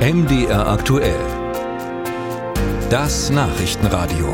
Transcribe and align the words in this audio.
MDR 0.00 0.66
aktuell. 0.66 1.20
Das 2.88 3.28
Nachrichtenradio. 3.28 4.32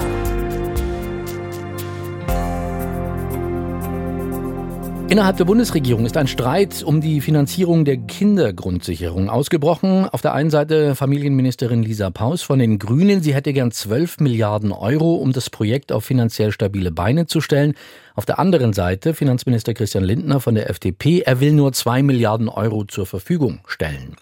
Innerhalb 5.09 5.39
der 5.39 5.45
Bundesregierung 5.45 6.07
ist 6.07 6.16
ein 6.16 6.29
Streit 6.29 6.84
um 6.84 7.00
die 7.00 7.21
Finanzierung 7.21 7.84
der 7.84 7.96
Kindergrundsicherung 7.96 9.29
ausgebrochen. 9.29 10.09
Auf 10.09 10.23
der 10.23 10.34
einen 10.34 10.50
Seite 10.50 10.95
Familienministerin 10.95 11.83
Lisa 11.83 12.11
Paus 12.11 12.43
von 12.43 12.61
den 12.61 12.79
Grünen. 12.79 13.21
Sie 13.21 13.35
hätte 13.35 13.53
gern 13.53 13.73
12 13.73 14.21
Milliarden 14.21 14.71
Euro, 14.71 15.17
um 15.17 15.33
das 15.33 15.51
Projekt 15.51 15.91
auf 15.91 16.05
finanziell 16.05 16.53
stabile 16.53 16.93
Beine 16.93 17.27
zu 17.27 17.41
stellen. 17.41 17.75
Auf 18.17 18.25
der 18.25 18.39
anderen 18.39 18.73
Seite 18.73 19.12
Finanzminister 19.12 19.75
Christian 19.75 20.03
Lindner 20.03 20.41
von 20.41 20.55
der 20.55 20.71
FDP. 20.71 21.21
Er 21.21 21.39
will 21.41 21.53
nur 21.53 21.75
2 21.75 22.03
Milliarden 22.03 22.49
Euro 22.49 22.85
zur 22.85 23.05
Verfügung 23.05 23.61
stellen. 23.67 24.17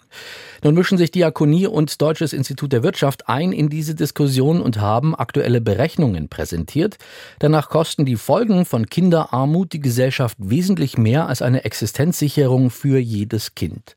Nun 0.65 0.75
mischen 0.75 0.97
sich 0.97 1.11
Diakonie 1.11 1.65
und 1.65 2.01
Deutsches 2.01 2.33
Institut 2.33 2.73
der 2.73 2.83
Wirtschaft 2.83 3.29
ein 3.29 3.53
in 3.53 3.69
diese 3.69 3.95
Diskussion 3.95 4.61
und 4.61 4.81
haben 4.81 5.15
aktuelle 5.15 5.61
Berechnungen 5.61 6.27
präsentiert. 6.27 6.97
Danach 7.39 7.69
kosten 7.69 8.03
die 8.03 8.17
Folgen 8.17 8.65
von 8.65 8.87
Kinderarmut 8.87 9.71
die 9.71 9.79
Gesellschaft 9.79 10.35
wesentlich 10.39 10.97
mehr 10.97 11.29
als 11.29 11.41
eine 11.41 11.63
Existenzsicherung 11.63 12.71
für 12.71 12.99
jedes 12.99 13.55
Kind. 13.55 13.95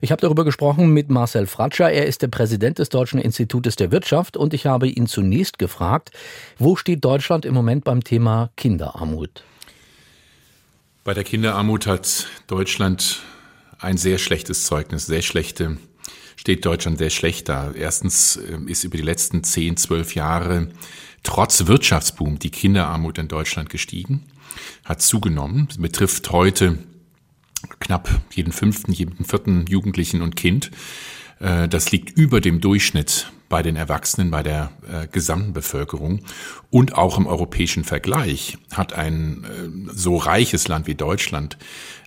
Ich 0.00 0.10
habe 0.10 0.20
darüber 0.20 0.44
gesprochen 0.44 0.90
mit 0.90 1.10
Marcel 1.10 1.46
Fratscher. 1.46 1.90
Er 1.90 2.06
ist 2.06 2.22
der 2.22 2.28
Präsident 2.28 2.78
des 2.78 2.88
Deutschen 2.88 3.20
Institutes 3.20 3.76
der 3.76 3.90
Wirtschaft 3.90 4.36
und 4.36 4.54
ich 4.54 4.66
habe 4.66 4.88
ihn 4.88 5.06
zunächst 5.06 5.58
gefragt, 5.58 6.10
wo 6.58 6.76
steht 6.76 7.04
Deutschland 7.04 7.44
im 7.44 7.54
Moment 7.54 7.84
beim 7.84 8.02
Thema 8.04 8.50
Kinderarmut? 8.56 9.44
Bei 11.04 11.14
der 11.14 11.24
Kinderarmut 11.24 11.86
hat 11.86 12.26
Deutschland 12.46 13.22
ein 13.78 13.96
sehr 13.96 14.18
schlechtes 14.18 14.64
Zeugnis, 14.64 15.06
sehr 15.06 15.22
schlechte 15.22 15.78
steht 16.36 16.64
Deutschland 16.64 16.98
sehr 16.98 17.10
schlecht 17.10 17.48
da. 17.48 17.72
Erstens 17.72 18.38
ähm, 18.50 18.68
ist 18.68 18.84
über 18.84 18.96
die 18.96 19.02
letzten 19.02 19.44
10, 19.44 19.76
12 19.76 20.14
Jahre 20.14 20.68
trotz 21.22 21.66
Wirtschaftsboom 21.66 22.38
die 22.38 22.50
Kinderarmut 22.50 23.18
in 23.18 23.28
Deutschland 23.28 23.70
gestiegen, 23.70 24.24
hat 24.84 25.00
zugenommen, 25.00 25.68
betrifft 25.78 26.30
heute 26.30 26.78
knapp 27.80 28.08
jeden 28.30 28.52
fünften, 28.52 28.92
jeden 28.92 29.24
vierten 29.24 29.66
Jugendlichen 29.66 30.22
und 30.22 30.36
Kind. 30.36 30.70
Äh, 31.40 31.68
das 31.68 31.92
liegt 31.92 32.16
über 32.16 32.40
dem 32.40 32.60
Durchschnitt 32.60 33.30
bei 33.48 33.62
den 33.62 33.76
Erwachsenen, 33.76 34.30
bei 34.30 34.42
der 34.42 34.70
äh, 34.90 35.06
gesamten 35.06 35.52
Bevölkerung 35.52 36.20
und 36.70 36.96
auch 36.96 37.18
im 37.18 37.26
europäischen 37.26 37.84
Vergleich 37.84 38.58
hat 38.72 38.92
ein 38.94 39.44
äh, 39.44 39.92
so 39.94 40.16
reiches 40.16 40.68
Land 40.68 40.86
wie 40.86 40.94
Deutschland 40.94 41.56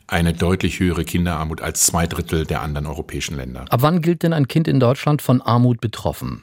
eine 0.07 0.33
deutlich 0.33 0.79
höhere 0.79 1.03
Kinderarmut 1.03 1.61
als 1.61 1.85
zwei 1.85 2.07
Drittel 2.07 2.45
der 2.45 2.61
anderen 2.61 2.87
europäischen 2.87 3.35
Länder. 3.35 3.65
Ab 3.69 3.81
wann 3.81 4.01
gilt 4.01 4.23
denn 4.23 4.33
ein 4.33 4.47
Kind 4.47 4.67
in 4.67 4.79
Deutschland 4.79 5.21
von 5.21 5.41
Armut 5.41 5.81
betroffen? 5.81 6.41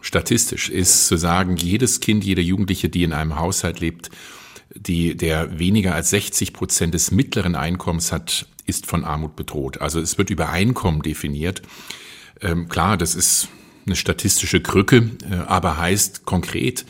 Statistisch 0.00 0.68
ist 0.68 1.06
zu 1.06 1.16
sagen, 1.16 1.56
jedes 1.56 2.00
Kind, 2.00 2.24
jeder 2.24 2.42
Jugendliche, 2.42 2.88
die 2.88 3.02
in 3.02 3.12
einem 3.12 3.38
Haushalt 3.38 3.80
lebt, 3.80 4.10
die, 4.74 5.16
der 5.16 5.58
weniger 5.58 5.94
als 5.94 6.10
60 6.10 6.52
Prozent 6.52 6.94
des 6.94 7.10
mittleren 7.10 7.54
Einkommens 7.54 8.12
hat, 8.12 8.46
ist 8.66 8.86
von 8.86 9.04
Armut 9.04 9.36
bedroht. 9.36 9.80
Also 9.80 10.00
es 10.00 10.18
wird 10.18 10.30
über 10.30 10.50
Einkommen 10.50 11.02
definiert. 11.02 11.62
Ähm, 12.40 12.68
klar, 12.68 12.96
das 12.96 13.14
ist 13.14 13.48
eine 13.86 13.96
statistische 13.96 14.60
Krücke, 14.60 15.10
äh, 15.30 15.34
aber 15.46 15.78
heißt 15.78 16.24
konkret, 16.24 16.84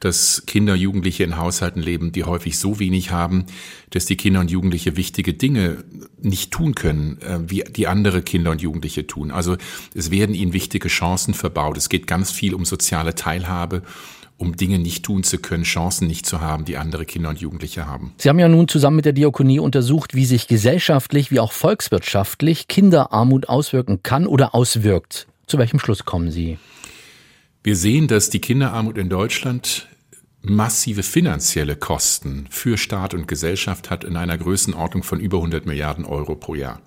dass 0.00 0.44
Kinder, 0.46 0.74
Jugendliche 0.74 1.24
in 1.24 1.36
Haushalten 1.36 1.82
leben, 1.82 2.12
die 2.12 2.24
häufig 2.24 2.58
so 2.58 2.78
wenig 2.78 3.10
haben, 3.10 3.46
dass 3.90 4.06
die 4.06 4.16
Kinder 4.16 4.40
und 4.40 4.50
Jugendliche 4.50 4.96
wichtige 4.96 5.34
Dinge 5.34 5.84
nicht 6.20 6.50
tun 6.52 6.74
können, 6.74 7.20
äh, 7.20 7.40
wie 7.46 7.64
die 7.64 7.86
andere 7.86 8.22
Kinder 8.22 8.50
und 8.52 8.62
Jugendliche 8.62 9.06
tun. 9.06 9.30
Also 9.30 9.56
es 9.94 10.10
werden 10.10 10.34
ihnen 10.34 10.52
wichtige 10.52 10.88
Chancen 10.88 11.34
verbaut. 11.34 11.76
Es 11.76 11.88
geht 11.88 12.06
ganz 12.06 12.30
viel 12.30 12.54
um 12.54 12.64
soziale 12.64 13.14
Teilhabe 13.14 13.82
um 14.38 14.56
Dinge 14.56 14.78
nicht 14.78 15.04
tun 15.04 15.24
zu 15.24 15.38
können, 15.38 15.64
Chancen 15.64 16.06
nicht 16.06 16.24
zu 16.24 16.40
haben, 16.40 16.64
die 16.64 16.76
andere 16.76 17.04
Kinder 17.04 17.28
und 17.28 17.40
Jugendliche 17.40 17.86
haben. 17.86 18.14
Sie 18.18 18.28
haben 18.28 18.38
ja 18.38 18.48
nun 18.48 18.68
zusammen 18.68 18.96
mit 18.96 19.04
der 19.04 19.12
Diakonie 19.12 19.58
untersucht, 19.58 20.14
wie 20.14 20.24
sich 20.24 20.46
gesellschaftlich 20.46 21.30
wie 21.30 21.40
auch 21.40 21.52
volkswirtschaftlich 21.52 22.68
Kinderarmut 22.68 23.48
auswirken 23.48 24.02
kann 24.02 24.26
oder 24.26 24.54
auswirkt. 24.54 25.26
Zu 25.46 25.58
welchem 25.58 25.80
Schluss 25.80 26.04
kommen 26.04 26.30
Sie? 26.30 26.58
Wir 27.64 27.74
sehen, 27.74 28.06
dass 28.06 28.30
die 28.30 28.40
Kinderarmut 28.40 28.96
in 28.96 29.08
Deutschland 29.08 29.88
massive 30.40 31.02
finanzielle 31.02 31.74
Kosten 31.74 32.46
für 32.48 32.78
Staat 32.78 33.14
und 33.14 33.26
Gesellschaft 33.26 33.90
hat 33.90 34.04
in 34.04 34.16
einer 34.16 34.38
Größenordnung 34.38 35.02
von 35.02 35.18
über 35.18 35.38
100 35.38 35.66
Milliarden 35.66 36.04
Euro 36.04 36.36
pro 36.36 36.54
Jahr. 36.54 36.80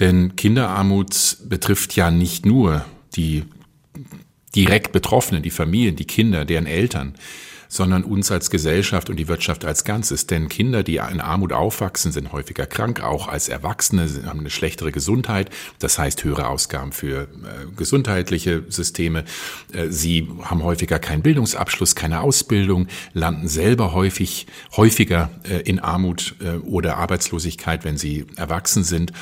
Denn 0.00 0.36
Kinderarmut 0.36 1.38
betrifft 1.48 1.96
ja 1.96 2.10
nicht 2.10 2.44
nur 2.44 2.84
die 3.16 3.44
direkt 4.54 4.92
Betroffenen, 4.92 5.42
die 5.42 5.50
Familien, 5.50 5.96
die 5.96 6.06
Kinder, 6.06 6.44
deren 6.44 6.66
Eltern, 6.66 7.14
sondern 7.68 8.04
uns 8.04 8.32
als 8.32 8.50
Gesellschaft 8.50 9.10
und 9.10 9.16
die 9.16 9.28
Wirtschaft 9.28 9.64
als 9.64 9.84
Ganzes. 9.84 10.26
Denn 10.26 10.48
Kinder, 10.48 10.82
die 10.82 10.96
in 10.96 11.20
Armut 11.20 11.52
aufwachsen, 11.52 12.12
sind 12.12 12.32
häufiger 12.32 12.66
krank, 12.66 13.02
auch 13.02 13.28
als 13.28 13.48
Erwachsene 13.48 14.08
haben 14.26 14.40
eine 14.40 14.50
schlechtere 14.50 14.92
Gesundheit, 14.92 15.50
das 15.78 15.98
heißt 15.98 16.24
höhere 16.24 16.48
Ausgaben 16.48 16.92
für 16.92 17.22
äh, 17.22 17.26
gesundheitliche 17.76 18.64
Systeme. 18.68 19.24
Äh, 19.72 19.88
sie 19.90 20.28
haben 20.42 20.62
häufiger 20.62 20.98
keinen 20.98 21.22
Bildungsabschluss, 21.22 21.94
keine 21.94 22.20
Ausbildung, 22.22 22.88
landen 23.12 23.48
selber 23.48 23.92
häufig, 23.92 24.46
häufiger 24.76 25.30
äh, 25.48 25.60
in 25.60 25.78
Armut 25.78 26.34
äh, 26.40 26.56
oder 26.58 26.96
Arbeitslosigkeit, 26.96 27.84
wenn 27.84 27.96
sie 27.98 28.26
erwachsen 28.36 28.84
sind. 28.84 29.12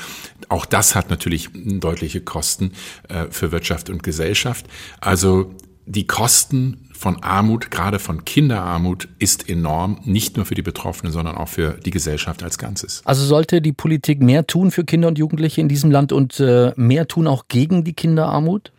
Auch 0.49 0.67
das 0.67 0.95
hat 0.95 1.11
natürlich 1.11 1.51
deutliche 1.55 2.21
Kosten 2.21 2.73
äh, 3.09 3.27
für 3.31 3.53
Wirtschaft 3.53 3.91
und 3.91 4.03
Gesellschaft. 4.03 4.67
Also 5.01 5.55
die 5.87 6.07
Kosten 6.07 6.89
von 6.93 7.23
Armut, 7.23 7.71
gerade 7.71 7.99
von 7.99 8.25
Kinderarmut, 8.25 9.09
ist 9.19 9.49
enorm, 9.49 10.01
nicht 10.05 10.37
nur 10.37 10.45
für 10.45 10.55
die 10.55 10.63
Betroffenen, 10.63 11.13
sondern 11.13 11.37
auch 11.37 11.49
für 11.49 11.79
die 11.85 11.91
Gesellschaft 11.91 12.43
als 12.43 12.59
Ganzes. 12.59 13.03
Also 13.05 13.25
sollte 13.25 13.63
die 13.63 13.73
Politik 13.73 14.21
mehr 14.21 14.47
tun 14.47 14.71
für 14.71 14.85
Kinder 14.85 15.09
und 15.09 15.19
Jugendliche 15.19 15.61
in 15.61 15.69
diesem 15.69 15.91
Land 15.91 16.13
und 16.13 16.41
äh, 16.41 16.73
mehr 16.77 17.07
tun 17.07 17.27
auch 17.27 17.47
gegen 17.49 17.85
die 17.85 17.93
Kinderarmut? 17.93 18.73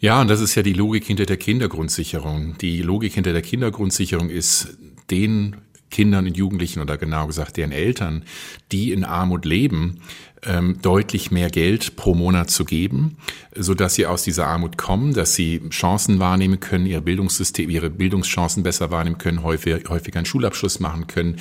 Ja, 0.00 0.20
und 0.20 0.28
das 0.28 0.40
ist 0.40 0.54
ja 0.54 0.62
die 0.62 0.72
Logik 0.72 1.04
hinter 1.04 1.26
der 1.26 1.36
Kindergrundsicherung. 1.36 2.56
Die 2.58 2.82
Logik 2.82 3.14
hinter 3.14 3.32
der 3.32 3.42
Kindergrundsicherung 3.42 4.30
ist, 4.30 4.76
den 5.10 5.56
Kindern 5.98 6.28
und 6.28 6.36
Jugendlichen 6.36 6.80
oder 6.80 6.96
genau 6.96 7.26
gesagt 7.26 7.56
deren 7.56 7.72
Eltern, 7.72 8.22
die 8.70 8.92
in 8.92 9.02
Armut 9.02 9.44
leben, 9.44 10.00
ähm, 10.44 10.78
deutlich 10.80 11.32
mehr 11.32 11.50
Geld 11.50 11.96
pro 11.96 12.14
Monat 12.14 12.50
zu 12.50 12.64
geben, 12.64 13.16
so 13.56 13.74
dass 13.74 13.96
sie 13.96 14.06
aus 14.06 14.22
dieser 14.22 14.46
Armut 14.46 14.78
kommen, 14.78 15.12
dass 15.12 15.34
sie 15.34 15.60
Chancen 15.70 16.20
wahrnehmen 16.20 16.60
können, 16.60 16.86
ihr 16.86 17.00
Bildungssystem, 17.00 17.68
ihre 17.68 17.90
Bildungschancen 17.90 18.62
besser 18.62 18.92
wahrnehmen 18.92 19.18
können, 19.18 19.42
häufig, 19.42 19.88
häufig 19.88 20.14
einen 20.14 20.24
Schulabschluss 20.24 20.78
machen 20.78 21.08
können, 21.08 21.40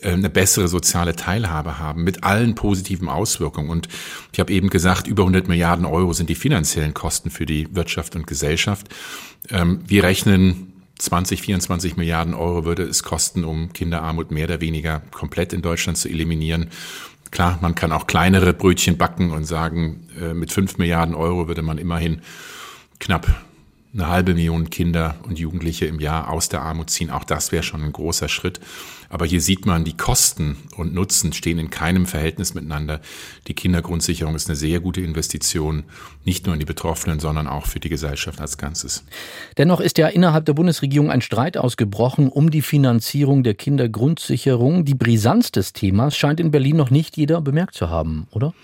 äh, 0.00 0.10
eine 0.10 0.30
bessere 0.30 0.66
soziale 0.66 1.14
Teilhabe 1.14 1.78
haben 1.78 2.02
mit 2.02 2.24
allen 2.24 2.56
positiven 2.56 3.08
Auswirkungen. 3.08 3.70
Und 3.70 3.86
ich 4.32 4.40
habe 4.40 4.52
eben 4.52 4.68
gesagt, 4.68 5.06
über 5.06 5.22
100 5.22 5.46
Milliarden 5.46 5.84
Euro 5.86 6.12
sind 6.12 6.28
die 6.28 6.34
finanziellen 6.34 6.92
Kosten 6.92 7.30
für 7.30 7.46
die 7.46 7.72
Wirtschaft 7.72 8.16
und 8.16 8.26
Gesellschaft. 8.26 8.88
Ähm, 9.48 9.78
wir 9.86 10.02
rechnen 10.02 10.71
20, 10.98 11.42
24 11.42 11.96
Milliarden 11.96 12.34
Euro 12.34 12.64
würde 12.64 12.84
es 12.84 13.02
kosten, 13.02 13.44
um 13.44 13.72
Kinderarmut 13.72 14.30
mehr 14.30 14.44
oder 14.44 14.60
weniger 14.60 15.00
komplett 15.10 15.52
in 15.52 15.62
Deutschland 15.62 15.98
zu 15.98 16.08
eliminieren. 16.08 16.70
Klar, 17.30 17.58
man 17.62 17.74
kann 17.74 17.92
auch 17.92 18.06
kleinere 18.06 18.52
Brötchen 18.52 18.98
backen 18.98 19.30
und 19.30 19.44
sagen, 19.44 20.06
äh, 20.20 20.34
mit 20.34 20.52
5 20.52 20.78
Milliarden 20.78 21.14
Euro 21.14 21.48
würde 21.48 21.62
man 21.62 21.78
immerhin 21.78 22.20
knapp 23.00 23.26
eine 23.94 24.08
halbe 24.08 24.34
Million 24.34 24.70
Kinder 24.70 25.16
und 25.24 25.38
Jugendliche 25.38 25.84
im 25.84 26.00
Jahr 26.00 26.30
aus 26.30 26.48
der 26.48 26.62
Armut 26.62 26.88
ziehen. 26.88 27.10
Auch 27.10 27.24
das 27.24 27.52
wäre 27.52 27.62
schon 27.62 27.82
ein 27.82 27.92
großer 27.92 28.28
Schritt. 28.28 28.58
Aber 29.10 29.26
hier 29.26 29.42
sieht 29.42 29.66
man, 29.66 29.84
die 29.84 29.94
Kosten 29.94 30.56
und 30.76 30.94
Nutzen 30.94 31.34
stehen 31.34 31.58
in 31.58 31.68
keinem 31.68 32.06
Verhältnis 32.06 32.54
miteinander. 32.54 33.02
Die 33.46 33.52
Kindergrundsicherung 33.52 34.34
ist 34.34 34.48
eine 34.48 34.56
sehr 34.56 34.80
gute 34.80 35.02
Investition, 35.02 35.84
nicht 36.24 36.46
nur 36.46 36.54
in 36.54 36.60
die 36.60 36.66
Betroffenen, 36.66 37.20
sondern 37.20 37.46
auch 37.46 37.66
für 37.66 37.80
die 37.80 37.90
Gesellschaft 37.90 38.40
als 38.40 38.56
Ganzes. 38.56 39.04
Dennoch 39.58 39.80
ist 39.80 39.98
ja 39.98 40.08
innerhalb 40.08 40.46
der 40.46 40.54
Bundesregierung 40.54 41.10
ein 41.10 41.20
Streit 41.20 41.58
ausgebrochen 41.58 42.30
um 42.30 42.50
die 42.50 42.62
Finanzierung 42.62 43.42
der 43.42 43.54
Kindergrundsicherung. 43.54 44.86
Die 44.86 44.94
Brisanz 44.94 45.52
des 45.52 45.74
Themas 45.74 46.16
scheint 46.16 46.40
in 46.40 46.50
Berlin 46.50 46.76
noch 46.76 46.90
nicht 46.90 47.18
jeder 47.18 47.42
bemerkt 47.42 47.74
zu 47.74 47.90
haben, 47.90 48.26
oder? 48.30 48.54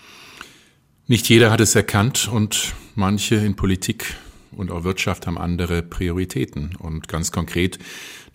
Nicht 1.05 1.29
jeder 1.29 1.51
hat 1.51 1.61
es 1.61 1.75
erkannt 1.75 2.27
und 2.31 2.73
manche 2.95 3.35
in 3.35 3.55
Politik 3.55 4.15
und 4.51 4.71
auch 4.71 4.83
Wirtschaft 4.83 5.27
haben 5.27 5.37
andere 5.37 5.81
Prioritäten. 5.83 6.75
Und 6.77 7.07
ganz 7.07 7.31
konkret, 7.31 7.79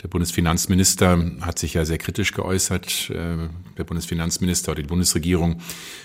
der 0.02 0.08
Bundesfinanzminister 0.08 1.32
hat 1.40 1.58
sich 1.58 1.74
ja 1.74 1.84
sehr 1.84 1.98
kritisch 1.98 2.32
geäußert. 2.32 3.10
Äh, 3.10 3.48
der 3.78 3.84
Bundesfinanzminister 3.84 4.72
oder 4.72 4.82
die 4.82 4.88
Bundesregierung 4.88 5.60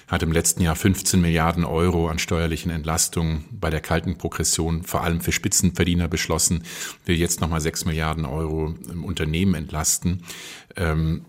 hat 0.07 0.23
im 0.23 0.31
letzten 0.31 0.61
Jahr 0.61 0.75
15 0.75 1.21
Milliarden 1.21 1.65
Euro 1.65 2.07
an 2.09 2.19
steuerlichen 2.19 2.71
Entlastungen 2.71 3.45
bei 3.51 3.69
der 3.69 3.81
kalten 3.81 4.17
Progression 4.17 4.83
vor 4.83 5.03
allem 5.03 5.21
für 5.21 5.31
Spitzenverdiener 5.31 6.07
beschlossen, 6.07 6.63
will 7.05 7.17
jetzt 7.17 7.41
nochmal 7.41 7.61
6 7.61 7.85
Milliarden 7.85 8.25
Euro 8.25 8.73
im 8.91 9.03
Unternehmen 9.03 9.53
entlasten. 9.53 10.23
Ähm, 10.75 11.25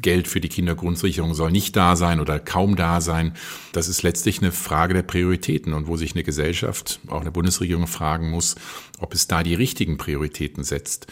Geld 0.00 0.28
für 0.28 0.40
die 0.40 0.48
Kindergrundsicherung 0.48 1.34
soll 1.34 1.50
nicht 1.50 1.76
da 1.76 1.96
sein 1.96 2.20
oder 2.20 2.38
kaum 2.38 2.76
da 2.76 3.00
sein. 3.00 3.34
Das 3.72 3.88
ist 3.88 4.02
letztlich 4.02 4.40
eine 4.40 4.52
Frage 4.52 4.94
der 4.94 5.02
Prioritäten 5.02 5.72
und 5.72 5.88
wo 5.88 5.96
sich 5.96 6.14
eine 6.14 6.22
Gesellschaft, 6.22 7.00
auch 7.08 7.20
eine 7.20 7.32
Bundesregierung 7.32 7.86
fragen 7.86 8.30
muss, 8.30 8.54
ob 8.98 9.14
es 9.14 9.26
da 9.26 9.42
die 9.42 9.54
richtigen 9.54 9.98
Prioritäten 9.98 10.64
setzt. 10.64 11.08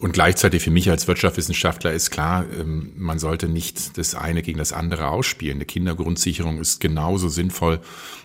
Und 0.00 0.12
gleichzeitig 0.12 0.62
für 0.62 0.70
mich 0.70 0.88
als 0.90 1.08
Wirtschaftswissenschaftler 1.08 1.92
ist 1.92 2.10
klar, 2.10 2.44
ähm, 2.58 2.92
man 2.96 3.18
sollte 3.18 3.48
nicht 3.48 3.98
das 3.98 4.14
eine 4.14 4.42
gegen 4.42 4.58
das 4.58 4.72
andere 4.72 5.08
ausspielen. 5.08 5.56
Eine 5.56 5.64
Kindergrundsicherung 5.64 6.60
ist 6.60 6.80
genauso 6.80 7.28
sinnvoll 7.28 7.80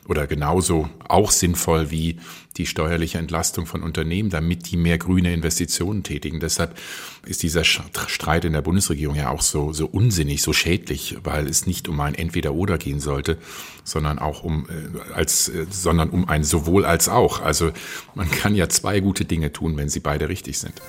oder 0.07 0.27
genauso 0.27 0.87
auch 1.07 1.31
sinnvoll 1.31 1.89
wie 1.89 2.17
die 2.57 2.67
steuerliche 2.67 3.17
Entlastung 3.17 3.65
von 3.65 3.81
Unternehmen, 3.81 4.29
damit 4.29 4.69
die 4.69 4.77
mehr 4.77 4.99
grüne 4.99 5.33
Investitionen 5.33 6.03
tätigen. 6.03 6.39
Deshalb 6.39 6.77
ist 7.25 7.41
dieser 7.41 7.63
Streit 7.63 8.45
in 8.45 8.53
der 8.53 8.61
Bundesregierung 8.61 9.15
ja 9.15 9.29
auch 9.29 9.41
so, 9.41 9.73
so 9.73 9.87
unsinnig, 9.87 10.43
so 10.43 10.53
schädlich, 10.53 11.17
weil 11.23 11.47
es 11.47 11.65
nicht 11.65 11.87
um 11.87 11.99
ein 12.01 12.13
Entweder-Oder 12.13 12.77
gehen 12.77 12.99
sollte, 12.99 13.39
sondern 13.83 14.19
auch 14.19 14.43
um, 14.43 14.67
äh, 14.69 15.13
als, 15.13 15.49
äh, 15.49 15.65
sondern 15.71 16.11
um 16.11 16.29
ein 16.29 16.43
sowohl 16.43 16.85
als 16.85 17.09
auch. 17.09 17.41
Also 17.41 17.71
man 18.13 18.29
kann 18.29 18.53
ja 18.53 18.69
zwei 18.69 18.99
gute 18.99 19.25
Dinge 19.25 19.51
tun, 19.51 19.75
wenn 19.75 19.89
sie 19.89 20.01
beide 20.01 20.29
richtig 20.29 20.59
sind. 20.59 20.79